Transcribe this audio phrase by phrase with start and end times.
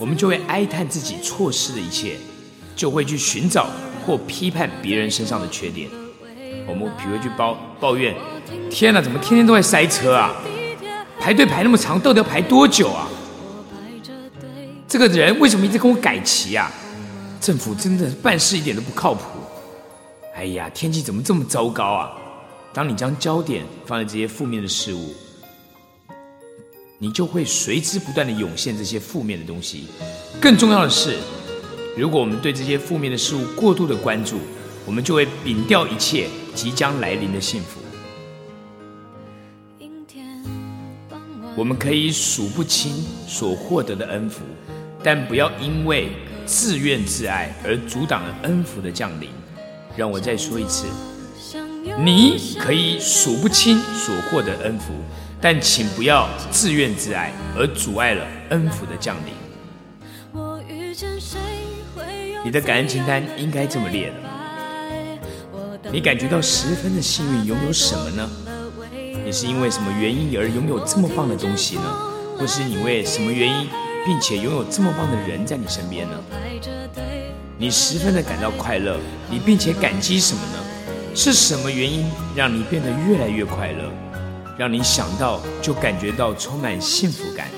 [0.00, 2.16] 我们就会哀叹自己错失的一切，
[2.74, 3.66] 就会去寻找
[4.06, 5.90] 或批判别人身上的缺点。
[6.66, 8.16] 我们比如去抱抱怨：
[8.70, 10.34] 天哪，怎么天天都在塞车啊？
[11.20, 13.06] 排队排那么长，到底要排多久啊？
[14.88, 16.72] 这个人为什么一直跟我改旗啊？
[17.38, 19.22] 政府真的办事一点都不靠谱。
[20.34, 22.10] 哎呀，天气怎么这么糟糕啊？
[22.72, 25.14] 当你将焦点放在这些负面的事物，
[27.02, 29.86] 你就会随之不断的涌现这些负面的东西。
[30.38, 31.16] 更重要的是，
[31.96, 34.38] 如果我们对这些负面的事物过度的关注，
[34.84, 37.80] 我们就会摒掉一切即将来临的幸福。
[41.56, 44.42] 我们可以数不清所获得的恩福，
[45.02, 46.10] 但不要因为
[46.44, 49.30] 自怨自艾而阻挡了恩福的降临。
[49.96, 50.84] 让我再说一次，
[51.98, 54.92] 你可以数不清所获得恩福。
[55.40, 59.32] 但请不要自怨自艾，而阻碍了恩福的降临。
[62.44, 68.28] 你的感恩清单应该这么列的：你感觉到十分的幸运，拥有什么呢？
[69.24, 71.82] 你是因为什么原因而拥有这么棒的东西呢？
[72.38, 73.68] 或是你为什么原因，
[74.04, 76.18] 并且拥有这么棒的人在你身边呢？
[77.56, 78.98] 你十分的感到快乐，
[79.30, 80.58] 你并且感激什么呢？
[81.14, 83.90] 是什么原因让你变得越来越快乐？
[84.60, 87.48] 让你想到就感觉到充满幸福感。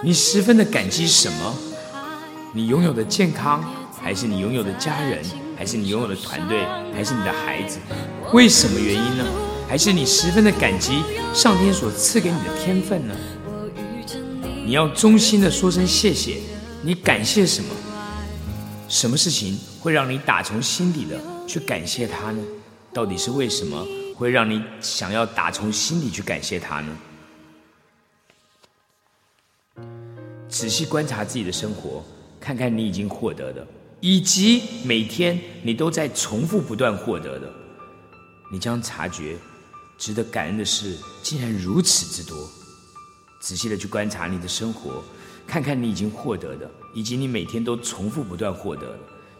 [0.00, 1.56] 你十分的感激什么？
[2.54, 3.64] 你拥有的健康，
[4.00, 5.20] 还是你拥有的家人，
[5.56, 7.80] 还是你拥有的团队，还是你的孩子？
[8.32, 9.24] 为什么原因呢？
[9.68, 11.02] 还是你十分的感激
[11.34, 13.16] 上天所赐给你的天分呢？
[14.64, 16.36] 你要衷心的说声谢谢。
[16.80, 17.74] 你感谢什么？
[18.88, 22.40] 什么事情会让你打从心底的去感谢他呢？
[22.92, 23.84] 到底是为什么？
[24.18, 26.98] 会让你想要打从心里去感谢他呢？
[30.48, 32.04] 仔细观察自己的生活，
[32.40, 33.64] 看看你已经获得的，
[34.00, 37.48] 以及每天你都在重复不断获得的，
[38.50, 39.36] 你将察觉
[39.96, 42.36] 值得感恩的事竟然如此之多。
[43.40, 45.00] 仔细的去观察你的生活，
[45.46, 48.98] 看看你已经获得的，以及你每天都重复不断获得的，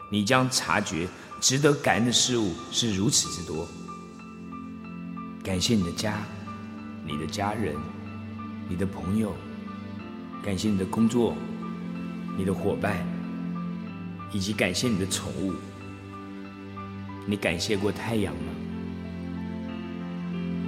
[0.09, 1.09] 你将察觉
[1.41, 3.67] 值得感恩的事物是如此之多。
[5.49, 6.19] 感谢你的家，
[7.07, 7.75] 你的家人，
[8.69, 9.35] 你的朋友，
[10.45, 11.35] 感谢你的工作，
[12.37, 12.99] 你的伙伴，
[14.31, 15.55] 以及感谢你的宠物。
[17.25, 18.53] 你感谢过太阳吗？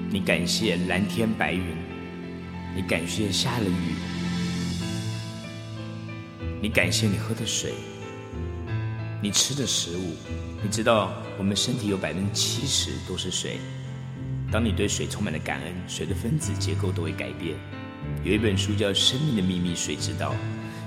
[0.08, 1.76] 你感谢蓝天白云？
[2.74, 3.94] 你感谢下了雨？
[6.62, 7.74] 你感谢你喝的水？
[9.22, 10.16] 你吃的食物？
[10.62, 13.60] 你知道我们身体有百分之七十都是水。
[14.50, 17.54] 当你对水充满了感恩，水的分子结构都会改变。
[18.24, 20.34] 有一本书叫《生命的秘密》，水知道？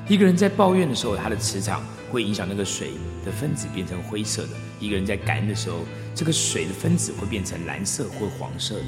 [0.07, 1.81] 一个人在抱怨的时候，他的磁场
[2.11, 2.91] 会影响那个水
[3.23, 8.85] 的分子变成灰色的；一个人在感恩的时候，这个水的分子会变成蓝色或黄色的。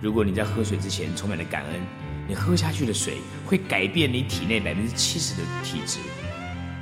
[0.00, 1.80] 如果你在喝水之前充满了感恩，
[2.28, 3.14] 你喝下去的水
[3.44, 5.98] 会改变你体内百分之七十的体质。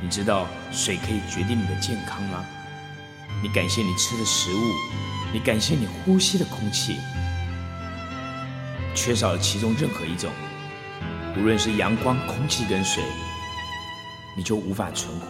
[0.02, 2.44] 你知道水可以决定你的健康吗？
[3.42, 5.09] 你感谢你吃的食物。
[5.32, 6.96] 你感谢你呼吸的空气，
[8.96, 10.28] 缺少了其中任何一种，
[11.36, 13.00] 无论是阳光、空气跟水，
[14.36, 15.26] 你就无法存活。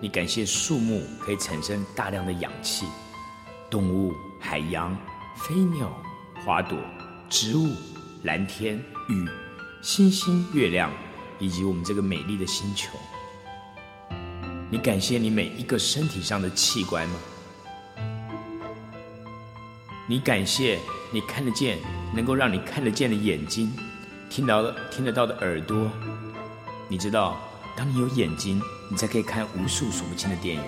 [0.00, 2.86] 你感谢树木可以产生大量的氧气，
[3.68, 4.96] 动物、海洋、
[5.34, 5.92] 飞鸟、
[6.44, 6.78] 花朵、
[7.28, 7.74] 植物、
[8.22, 8.76] 蓝天、
[9.08, 9.28] 雨、
[9.82, 10.88] 星星、月亮，
[11.40, 12.96] 以及我们这个美丽的星球。
[14.70, 17.16] 你感谢你每一个身体上的器官吗？
[20.12, 20.78] 你感谢
[21.10, 21.78] 你看得见、
[22.14, 23.72] 能够让你看得见的眼睛，
[24.28, 25.90] 听到听得到的耳朵。
[26.86, 27.40] 你知道，
[27.74, 30.62] 当你有眼睛，你才可以看无数数不清的电影；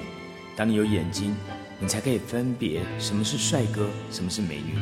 [0.56, 1.36] 当你有眼睛，
[1.78, 4.80] 你才可以分别什么是帅哥，什么是美女；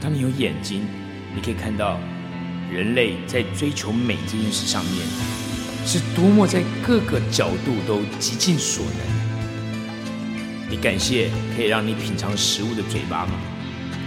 [0.00, 0.86] 当你有眼睛，
[1.34, 1.98] 你可以看到
[2.70, 5.04] 人类在追求美这件事上面
[5.84, 10.70] 是多么在各个角度都极尽所能。
[10.70, 13.32] 你感谢可以让你品尝食物的嘴巴吗？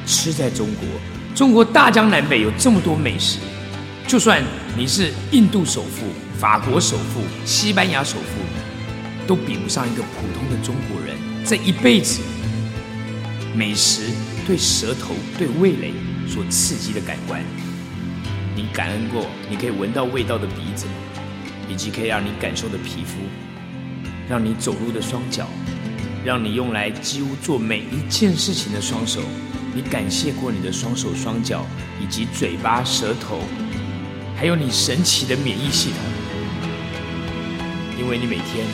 [0.08, 0.88] 吃在中国，
[1.36, 3.40] 中国大江南北有这么多美食，
[4.08, 4.42] 就算
[4.78, 6.08] 你是印度首富、
[6.40, 12.22] 法国首富、西班牙首富，都比不上一个普通的中国人这一辈子
[13.54, 14.10] 美食
[14.48, 15.92] 对舌头、对味蕾
[16.26, 17.44] 所刺激的感官。
[18.56, 20.86] 你感恩过你可以闻到味道的鼻子，
[21.70, 23.18] 以及可以让你感受的皮肤，
[24.30, 25.50] 让你走路的双脚，
[26.24, 29.20] 让你用来几乎做每一件事情的双手。
[29.74, 31.66] 你感谢过你的双手双脚，
[32.02, 33.42] 以及嘴巴、舌头，
[34.36, 35.98] 还有你神奇的免疫系统。
[38.00, 38.66] 因为你每天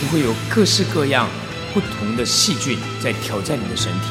[0.00, 1.28] 都会有各式各样
[1.74, 4.06] 不同的细菌在挑战你的身体，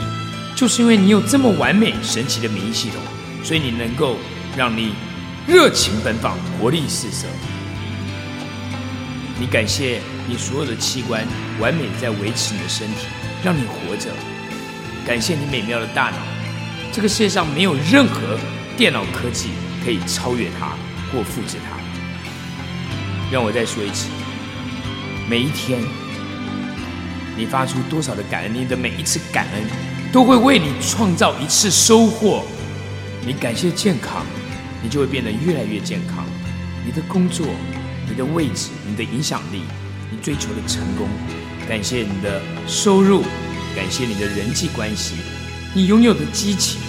[0.56, 3.00] 就是因为你有这么完美神奇的免疫系统，
[3.44, 4.18] 所以你能够
[4.58, 4.94] 让你
[5.48, 7.28] 热情奔放、活力四射。
[9.40, 11.26] 你感谢你所有的器官
[11.60, 13.08] 完美在维持你的身体，
[13.44, 14.10] 让你活着。
[15.06, 16.18] 感谢你美妙的大脑，
[16.92, 18.40] 这个世界上没有任何
[18.76, 19.50] 电脑科技
[19.84, 20.70] 可以超越它
[21.12, 21.78] 或复制它。
[23.32, 24.10] 让我再说一次，
[25.30, 25.80] 每一天
[27.38, 29.64] 你发出多少的感恩，你的每一次感恩
[30.12, 32.44] 都会为你创造一次收获。
[33.26, 34.26] 你感谢健康，
[34.82, 36.26] 你就会变得越来越健康。
[36.86, 37.46] 你的工作。
[38.08, 39.64] 你的位置，你的影响力，
[40.12, 41.10] 你追求的成功，
[41.68, 43.24] 感谢你的收入，
[43.76, 45.16] 感谢你的人际关系，
[45.74, 46.80] 你拥有的激情，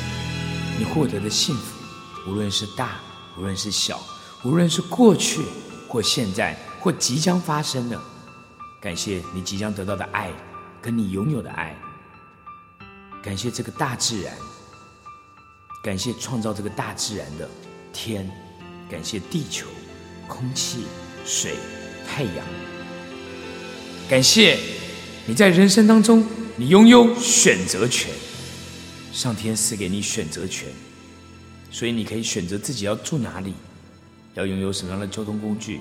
[0.78, 3.00] 你获得的幸福，无论是大，
[3.36, 4.00] 无论是小，
[4.44, 5.42] 无论是过去
[5.88, 8.00] 或现在或即将发生的，
[8.80, 10.30] 感谢你即将得到的爱，
[10.80, 11.76] 跟你拥有的爱，
[13.20, 14.32] 感谢这个大自然，
[15.82, 17.48] 感谢创造这个大自然的
[17.92, 18.30] 天，
[18.88, 19.66] 感谢地球，
[20.28, 20.84] 空气。
[21.28, 21.56] 水、
[22.08, 22.46] 太阳，
[24.08, 24.56] 感谢
[25.26, 26.24] 你在人生当中，
[26.58, 28.10] 你拥有选择权。
[29.12, 30.68] 上天赐给你选择权，
[31.70, 33.54] 所以你可以选择自己要住哪里，
[34.34, 35.80] 要拥有什么样的交通工具，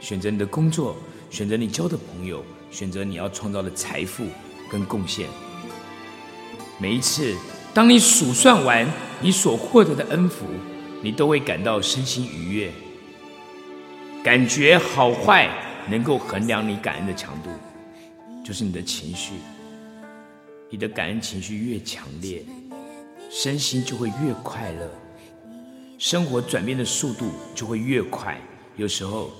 [0.00, 0.96] 选择你的工作，
[1.30, 4.26] 选择你交的朋友，选择你要创造的财富
[4.70, 5.28] 跟贡献。
[6.78, 7.34] 每一次，
[7.74, 8.90] 当你数算完
[9.20, 10.46] 你所获得的恩福，
[11.02, 12.72] 你都会感到身心愉悦。
[14.22, 15.50] 感觉好坏
[15.90, 17.50] 能够衡量你感恩的强度，
[18.42, 19.34] 就是你的情绪。
[20.74, 22.42] 你的感恩情绪越强烈，
[23.30, 24.90] 身心就会越快乐，
[26.00, 28.36] 生活转变的速度就会越快。
[28.74, 29.30] 有时候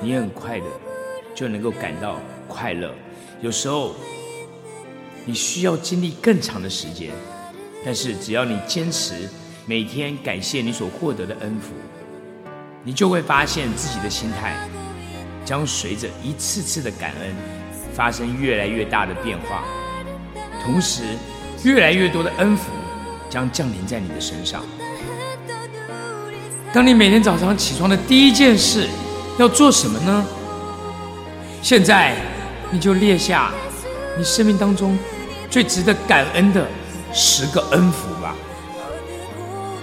[0.00, 0.66] 你很快的
[1.34, 2.94] 就能够感到快乐，
[3.40, 3.96] 有时候
[5.26, 7.10] 你需要经历更长的时间。
[7.84, 9.28] 但是只要你坚持
[9.66, 11.74] 每天感谢你所获得的恩福。
[12.84, 14.56] 你就会发现自己的心态
[15.44, 17.34] 将随着一次次的感恩
[17.92, 19.64] 发生越来越大的变化，
[20.62, 21.02] 同时
[21.62, 22.70] 越来越多的恩福
[23.30, 24.62] 将降临在你的身上。
[26.72, 28.86] 当你每天早上起床的第一件事
[29.38, 30.26] 要做什么呢？
[31.62, 32.14] 现在
[32.70, 33.50] 你就列下
[34.16, 34.98] 你生命当中
[35.50, 36.66] 最值得感恩的
[37.12, 38.34] 十个恩福吧，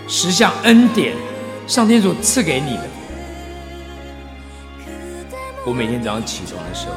[0.08, 1.16] 十项恩典。
[1.68, 2.84] 上天所赐给你的，
[5.66, 6.94] 我每天早上起床的时候，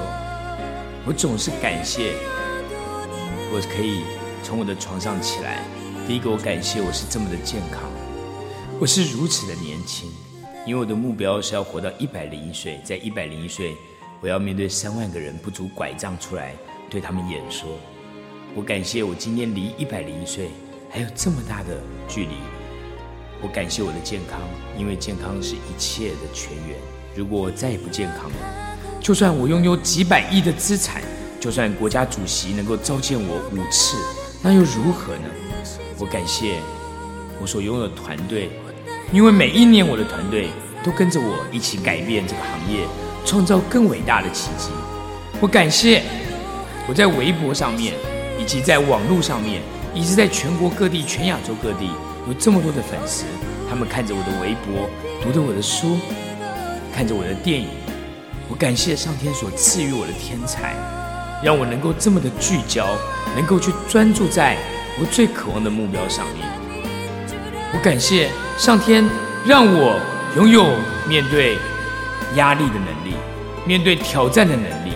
[1.06, 2.12] 我总是感谢，
[3.50, 4.02] 我可以
[4.42, 5.64] 从我的床上起来。
[6.06, 7.82] 第一个，我感谢我是这么的健康，
[8.78, 10.10] 我是如此的年轻，
[10.66, 13.74] 因为我的目标是要活到一百零一岁，在一百零一岁，
[14.20, 16.54] 我要面对三万个人不足拐杖出来
[16.90, 17.68] 对他们演说。
[18.54, 20.50] 我感谢我今天离一百零一岁
[20.90, 22.36] 还有这么大的距离。
[23.40, 24.40] 我感谢我的健康，
[24.76, 26.76] 因为健康是一切的泉源。
[27.14, 31.02] 如果我再也不健康了，就算我拥有几百亿的资产，
[31.40, 33.96] 就算国家主席能够召见我五次，
[34.42, 35.28] 那又如何呢？
[35.98, 36.60] 我感谢
[37.40, 38.50] 我所拥有的团队，
[39.12, 40.48] 因为每一年我的团队
[40.84, 42.86] 都跟着我一起改变这个行业，
[43.24, 44.70] 创造更伟大的奇迹。
[45.40, 46.02] 我感谢
[46.88, 47.94] 我在微博上面，
[48.40, 49.62] 以及在网络上面，
[49.94, 51.90] 以及在全国各地、全亚洲各地。
[52.26, 53.24] 有这么多的粉丝，
[53.70, 54.90] 他们看着我的微博，
[55.22, 55.96] 读着我的书，
[56.94, 57.68] 看着我的电影。
[58.50, 60.74] 我感谢上天所赐予我的天才，
[61.42, 62.86] 让我能够这么的聚焦，
[63.36, 64.56] 能够去专注在
[65.00, 66.46] 我最渴望的目标上面。
[67.74, 69.04] 我感谢上天
[69.46, 70.00] 让我
[70.36, 70.64] 拥有
[71.08, 71.58] 面对
[72.36, 73.14] 压力的能力，
[73.66, 74.92] 面对挑战的能力。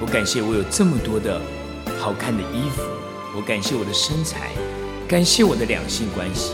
[0.00, 1.40] 我感谢我有这么多的
[1.98, 2.82] 好看的衣服，
[3.34, 4.50] 我感谢我的身材。
[5.08, 6.50] 感谢我的两性关系，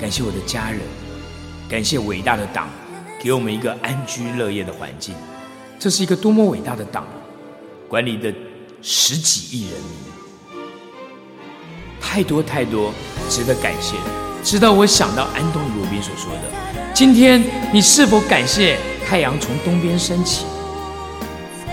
[0.00, 0.80] 感谢我的家人，
[1.68, 2.68] 感谢伟大的党，
[3.22, 5.14] 给我们一个安居乐业的环境。
[5.78, 7.06] 这是一个多么伟大的党，
[7.94, 8.34] 管理的
[8.82, 10.60] 十几亿人民，
[12.00, 12.92] 太多太多
[13.30, 13.94] 值得感谢。
[14.42, 16.40] 直到我想到安东尼罗宾所说的
[16.92, 17.40] ：“今天
[17.72, 20.44] 你是否感谢太阳从东边升起？”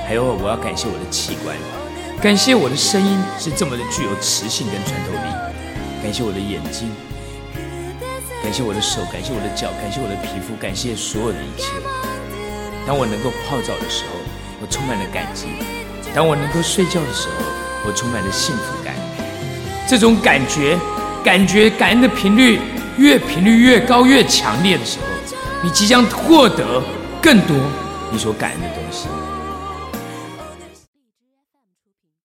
[0.06, 1.58] 还有，我要感谢我的器官，
[2.22, 6.04] 感谢我的声音是这么的具有磁性跟穿透力。
[6.04, 6.92] 感谢我的眼睛，
[8.44, 11.72] 感谢我的手，感谢我的脚，感谢我的皮肤，感谢所有的一切。
[12.86, 14.12] 当我能够泡澡的时候，
[14.62, 15.48] 我充满了感激；
[16.13, 17.46] 当我能够睡觉的时候，
[17.86, 18.93] 我充满了幸福感。
[19.88, 20.77] 这种感觉，
[21.24, 22.60] 感觉感恩的频率
[22.98, 25.05] 越频率越高、越强烈的时候，
[25.63, 26.81] 你即将获得
[27.22, 27.55] 更多、
[28.12, 29.08] 你所感恩的东西。